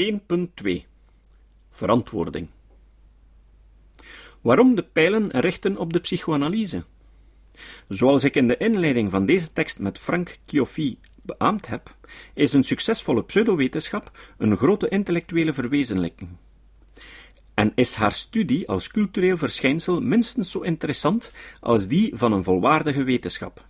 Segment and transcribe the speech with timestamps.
[0.00, 0.84] 1.2
[1.70, 2.48] Verantwoording
[4.40, 6.84] Waarom de pijlen richten op de psychoanalyse?
[7.88, 11.96] Zoals ik in de inleiding van deze tekst met Frank Kiofi beaamd heb,
[12.34, 16.30] is een succesvolle pseudowetenschap een grote intellectuele verwezenlijking.
[17.54, 23.02] En is haar studie als cultureel verschijnsel minstens zo interessant als die van een volwaardige
[23.02, 23.66] wetenschap.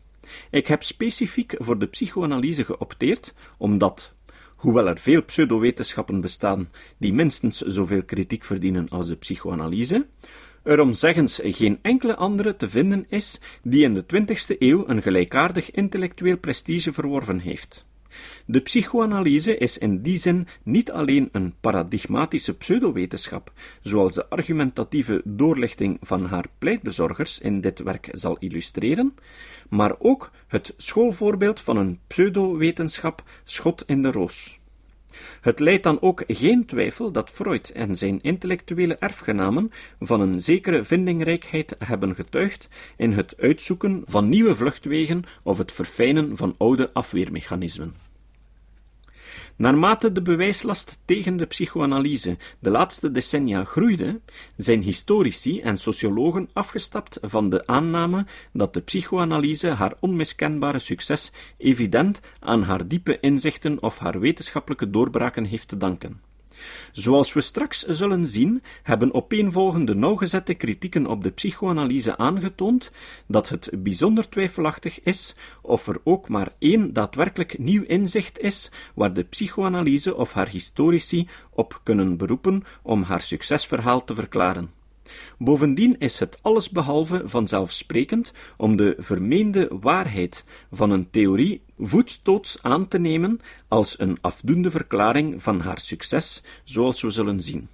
[0.50, 4.15] Ik heb specifiek voor de psychoanalyse geopteerd, omdat,
[4.56, 6.68] hoewel er veel pseudowetenschappen bestaan
[6.98, 10.06] die minstens zoveel kritiek verdienen als de psychoanalyse,
[10.62, 15.02] er om zeggens geen enkele andere te vinden is die in de 20e eeuw een
[15.02, 17.86] gelijkaardig intellectueel prestige verworven heeft.
[18.46, 25.98] De psychoanalyse is in die zin niet alleen een paradigmatische pseudowetenschap, zoals de argumentatieve doorlichting
[26.00, 29.14] van haar pleitbezorgers in dit werk zal illustreren,
[29.68, 34.58] maar ook het schoolvoorbeeld van een pseudowetenschap schot in de roos.
[35.40, 40.84] Het leidt dan ook geen twijfel dat Freud en zijn intellectuele erfgenamen van een zekere
[40.84, 48.05] vindingrijkheid hebben getuigd in het uitzoeken van nieuwe vluchtwegen of het verfijnen van oude afweermechanismen.
[49.56, 54.20] Naarmate de bewijslast tegen de psychoanalyse de laatste decennia groeide,
[54.56, 62.20] zijn historici en sociologen afgestapt van de aanname dat de psychoanalyse haar onmiskenbare succes evident
[62.40, 66.25] aan haar diepe inzichten of haar wetenschappelijke doorbraken heeft te danken.
[66.92, 72.90] Zoals we straks zullen zien, hebben opeenvolgende nauwgezette kritieken op de psychoanalyse aangetoond
[73.26, 79.12] dat het bijzonder twijfelachtig is of er ook maar één daadwerkelijk nieuw inzicht is waar
[79.12, 84.75] de psychoanalyse of haar historici op kunnen beroepen om haar succesverhaal te verklaren.
[85.38, 92.98] Bovendien is het allesbehalve vanzelfsprekend om de vermeende waarheid van een theorie voetstoots aan te
[92.98, 97.68] nemen als een afdoende verklaring van haar succes, zoals we zullen zien.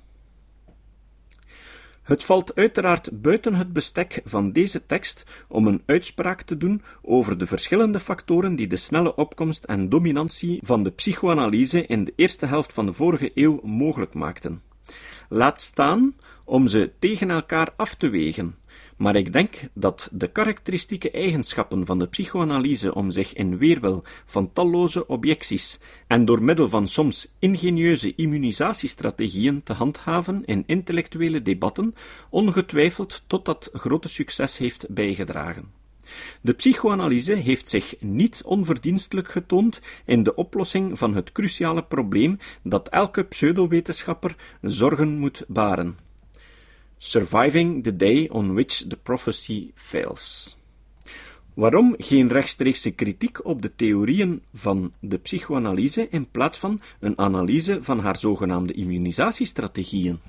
[2.03, 7.39] Het valt uiteraard buiten het bestek van deze tekst om een uitspraak te doen over
[7.39, 12.47] de verschillende factoren die de snelle opkomst en dominantie van de psychoanalyse in de eerste
[12.47, 14.63] helft van de vorige eeuw mogelijk maakten.
[15.33, 18.57] Laat staan om ze tegen elkaar af te wegen.
[18.97, 24.53] Maar ik denk dat de karakteristieke eigenschappen van de psychoanalyse om zich in weerwil van
[24.53, 31.95] talloze objecties en door middel van soms ingenieuze immunisatiestrategieën te handhaven in intellectuele debatten
[32.31, 35.82] ongetwijfeld tot dat grote succes heeft bijgedragen.
[36.41, 42.89] De psychoanalyse heeft zich niet onverdienstelijk getoond in de oplossing van het cruciale probleem dat
[42.89, 45.97] elke pseudowetenschapper zorgen moet baren.
[46.97, 50.57] Surviving the day on which the prophecy fails.
[51.55, 57.79] Waarom geen rechtstreekse kritiek op de theorieën van de psychoanalyse in plaats van een analyse
[57.83, 60.21] van haar zogenaamde immunisatiestrategieën?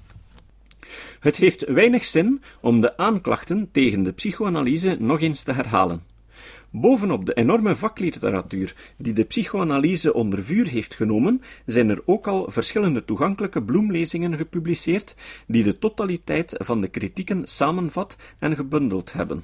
[1.20, 6.14] Het heeft weinig zin om de aanklachten tegen de psychoanalyse nog eens te herhalen.
[6.76, 12.52] Bovenop de enorme vakliteratuur die de psychoanalyse onder vuur heeft genomen, zijn er ook al
[12.52, 15.16] verschillende toegankelijke bloemlezingen gepubliceerd
[15.48, 19.44] die de totaliteit van de kritieken samenvat en gebundeld hebben.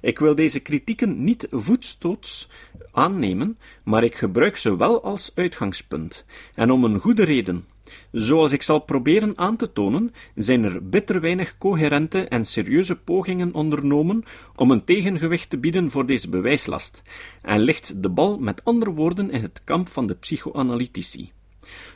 [0.00, 2.48] Ik wil deze kritieken niet voetstoots
[2.92, 6.24] aannemen, maar ik gebruik ze wel als uitgangspunt,
[6.54, 7.64] en om een goede reden.
[8.12, 13.54] Zoals ik zal proberen aan te tonen, zijn er bitter weinig coherente en serieuze pogingen
[13.54, 14.24] ondernomen
[14.56, 17.02] om een tegengewicht te bieden voor deze bewijslast,
[17.42, 21.32] en ligt de bal met andere woorden in het kamp van de psychoanalytici.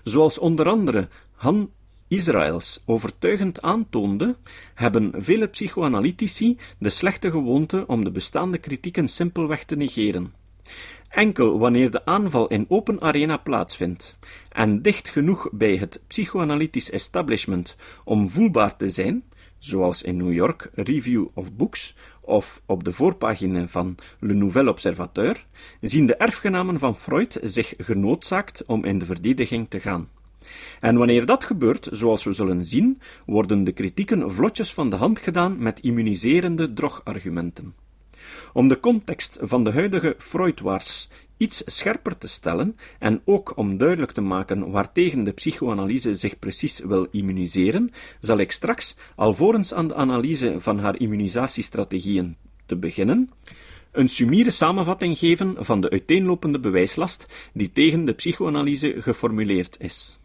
[0.05, 1.71] Zoals onder andere Han
[2.09, 4.37] Israëls overtuigend aantoonde,
[4.75, 10.33] hebben vele psychoanalytici de slechte gewoonte om de bestaande kritieken simpelweg te negeren.
[11.15, 17.77] Enkel wanneer de aanval in open arena plaatsvindt en dicht genoeg bij het psychoanalytisch establishment
[18.05, 19.25] om voelbaar te zijn,
[19.59, 25.47] zoals in New York Review of Books of op de voorpagina van Le Nouvel Observateur,
[25.81, 30.09] zien de erfgenamen van Freud zich genoodzaakt om in de verdediging te gaan.
[30.81, 35.19] En wanneer dat gebeurt, zoals we zullen zien, worden de kritieken vlotjes van de hand
[35.19, 37.84] gedaan met immuniserende drogargumenten.
[38.53, 44.13] Om de context van de huidige Freudwaars iets scherper te stellen en ook om duidelijk
[44.13, 47.91] te maken waartegen de psychoanalyse zich precies wil immuniseren,
[48.21, 52.37] zal ik straks, alvorens aan de analyse van haar immunisatiestrategieën
[52.67, 53.31] te beginnen,
[53.93, 60.19] een sumiere samenvatting geven van de uiteenlopende bewijslast die tegen de psychoanalyse geformuleerd is.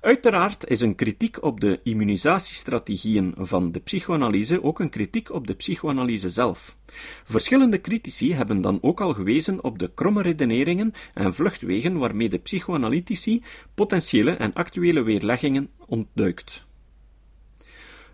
[0.00, 5.54] Uiteraard is een kritiek op de immunisatiestrategieën van de psychoanalyse ook een kritiek op de
[5.54, 6.76] psychoanalyse zelf.
[7.24, 12.38] Verschillende critici hebben dan ook al gewezen op de kromme redeneringen en vluchtwegen waarmee de
[12.38, 13.42] psychoanalytici
[13.74, 16.68] potentiële en actuele weerleggingen ontduikt.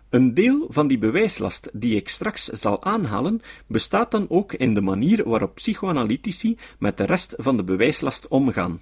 [0.09, 4.81] Een deel van die bewijslast die ik straks zal aanhalen, bestaat dan ook in de
[4.81, 8.81] manier waarop psychoanalytici met de rest van de bewijslast omgaan.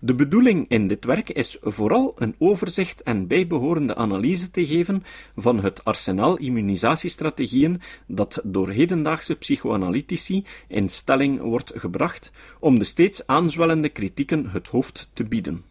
[0.00, 5.02] De bedoeling in dit werk is vooral een overzicht en bijbehorende analyse te geven
[5.36, 12.30] van het arsenaal immunisatiestrategieën dat door hedendaagse psychoanalytici in stelling wordt gebracht
[12.60, 15.64] om de steeds aanzwellende kritieken het hoofd te bieden.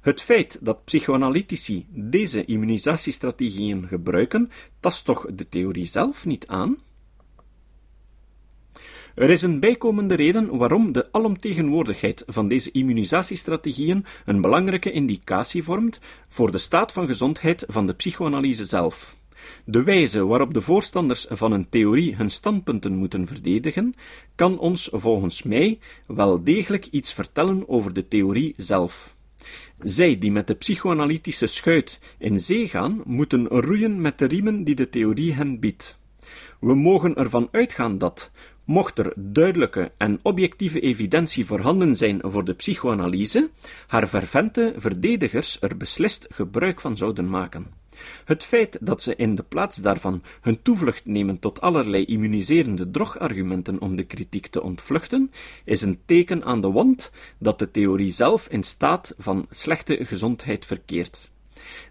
[0.00, 6.78] Het feit dat psychoanalytici deze immunisatiestrategieën gebruiken, tast toch de theorie zelf niet aan?
[9.14, 15.98] Er is een bijkomende reden waarom de alomtegenwoordigheid van deze immunisatiestrategieën een belangrijke indicatie vormt
[16.28, 19.16] voor de staat van gezondheid van de psychoanalyse zelf.
[19.64, 23.94] De wijze waarop de voorstanders van een theorie hun standpunten moeten verdedigen,
[24.34, 29.14] kan ons volgens mij wel degelijk iets vertellen over de theorie zelf.
[29.78, 34.74] Zij die met de psychoanalytische schuit in zee gaan, moeten roeien met de riemen die
[34.74, 35.98] de theorie hen biedt.
[36.60, 38.30] We mogen ervan uitgaan dat,
[38.64, 43.50] Mocht er duidelijke en objectieve evidentie voorhanden zijn voor de psychoanalyse,
[43.86, 47.66] haar fervente verdedigers er beslist gebruik van zouden maken.
[48.24, 53.80] Het feit dat ze in de plaats daarvan hun toevlucht nemen tot allerlei immuniserende drogargumenten
[53.80, 55.30] om de kritiek te ontvluchten,
[55.64, 60.66] is een teken aan de wand dat de theorie zelf in staat van slechte gezondheid
[60.66, 61.30] verkeert.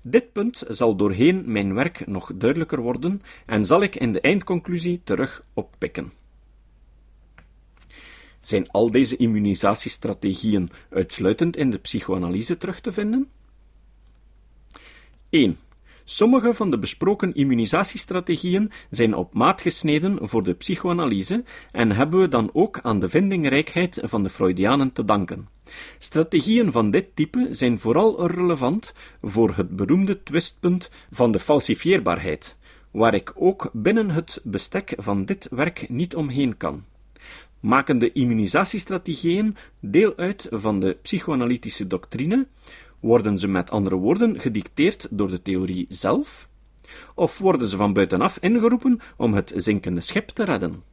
[0.02, 5.02] Dit punt zal doorheen mijn werk nog duidelijker worden en zal ik in de eindconclusie
[5.04, 6.23] terug oppikken.
[8.46, 13.30] Zijn al deze immunisatiestrategieën uitsluitend in de psychoanalyse terug te vinden?
[15.30, 15.58] 1.
[16.04, 22.28] Sommige van de besproken immunisatiestrategieën zijn op maat gesneden voor de psychoanalyse en hebben we
[22.28, 25.48] dan ook aan de vindingrijkheid van de Freudianen te danken.
[25.98, 32.58] Strategieën van dit type zijn vooral relevant voor het beroemde twistpunt van de falsifieerbaarheid,
[32.92, 36.84] waar ik ook binnen het bestek van dit werk niet omheen kan.
[37.64, 42.48] Maken de immunisatiestrategieën deel uit van de psychoanalytische doctrine?
[43.00, 46.50] Worden ze met andere woorden gedicteerd door de theorie zelf?
[47.16, 50.84] Of worden ze van buitenaf ingeroepen om het zinkende schip te redden?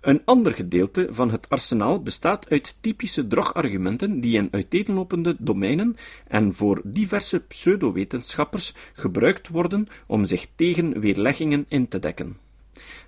[0.00, 5.96] Een ander gedeelte van het arsenaal bestaat uit typische drogargumenten die in uiteenlopende domeinen
[6.28, 12.48] en voor diverse pseudowetenschappers gebruikt worden om zich tegen weerleggingen in te dekken.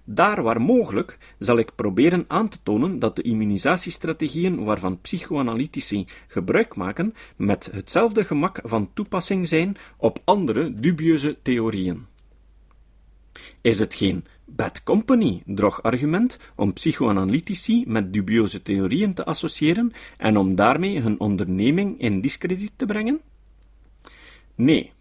[0.05, 6.77] Daar waar mogelijk zal ik proberen aan te tonen dat de immunisatiestrategieën waarvan psychoanalytici gebruik
[6.77, 12.07] maken met hetzelfde gemak van toepassing zijn op andere dubieuze theorieën.
[13.61, 20.55] Is het geen bad company drogargument om psychoanalytici met dubieuze theorieën te associëren en om
[20.55, 23.21] daarmee hun onderneming in discrediet te brengen?
[24.55, 24.93] Nee,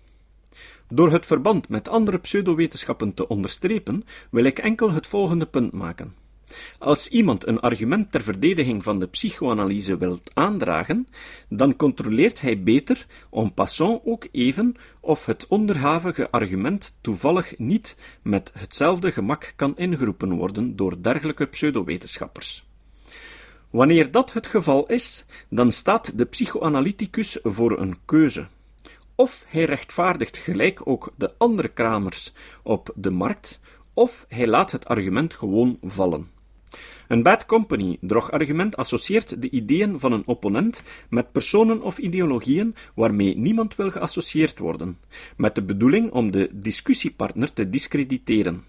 [0.92, 6.16] door het verband met andere pseudowetenschappen te onderstrepen, wil ik enkel het volgende punt maken.
[6.80, 11.08] Als iemand een argument ter verdediging van de psychoanalyse wilt aandragen,
[11.50, 18.52] dan controleert hij beter, en passant ook even, of het onderhavige argument toevallig niet met
[18.54, 22.70] hetzelfde gemak kan ingeroepen worden door dergelijke pseudowetenschappers.
[23.70, 28.48] Wanneer dat het geval is, dan staat de psychoanalyticus voor een keuze
[29.22, 33.60] of hij rechtvaardigt gelijk ook de andere kramers op de markt,
[33.94, 36.30] of hij laat het argument gewoon vallen.
[37.08, 43.38] Een bad company drogargument associeert de ideeën van een opponent met personen of ideologieën waarmee
[43.38, 44.98] niemand wil geassocieerd worden,
[45.38, 48.64] met de bedoeling om de discussiepartner te discrediteren.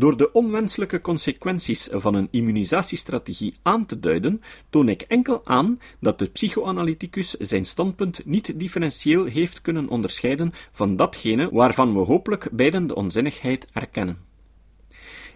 [0.00, 4.40] Door de onwenselijke consequenties van een immunisatiestrategie aan te duiden,
[4.70, 10.96] toon ik enkel aan dat de psychoanalyticus zijn standpunt niet differentieel heeft kunnen onderscheiden van
[10.96, 14.18] datgene waarvan we hopelijk beiden de onzinnigheid erkennen.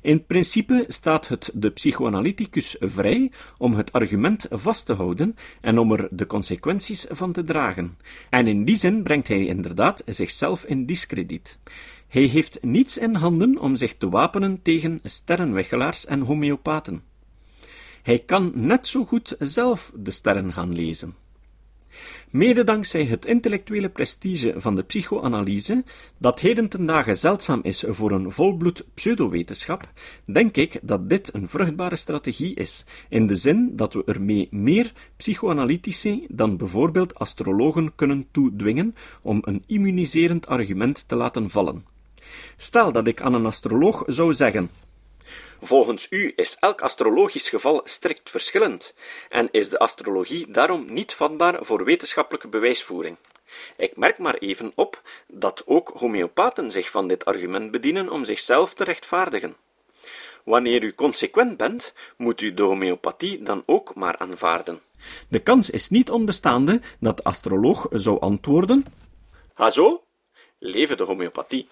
[0.04, 5.92] In principe staat het de psychoanalyticus vrij om het argument vast te houden en om
[5.92, 7.98] er de consequenties van te dragen.
[8.30, 11.58] En in die zin brengt hij inderdaad zichzelf in discrediet.
[12.14, 17.02] Hij heeft niets in handen om zich te wapenen tegen sterrenwechelaars en homeopaten.
[18.02, 21.14] Hij kan net zo goed zelf de sterren gaan lezen.
[22.30, 25.84] Mede dankzij het intellectuele prestige van de psychoanalyse,
[26.18, 29.92] dat heden ten zeldzaam is voor een volbloed pseudowetenschap,
[30.24, 34.92] denk ik dat dit een vruchtbare strategie is, in de zin dat we ermee meer
[35.16, 41.93] psychoanalytici dan bijvoorbeeld astrologen kunnen toedwingen om een immuniserend argument te laten vallen.
[42.56, 44.70] Stel dat ik aan een astroloog zou zeggen:
[45.60, 48.94] Volgens u is elk astrologisch geval strikt verschillend
[49.28, 53.16] en is de astrologie daarom niet vatbaar voor wetenschappelijke bewijsvoering.
[53.76, 58.74] Ik merk maar even op dat ook homeopaten zich van dit argument bedienen om zichzelf
[58.74, 59.56] te rechtvaardigen.
[60.44, 64.80] Wanneer u consequent bent, moet u de homeopathie dan ook maar aanvaarden.
[65.28, 68.84] De kans is niet onbestaande dat de astroloog zou antwoorden:
[69.52, 70.02] Ha zo,
[70.58, 71.68] leven de homeopathie.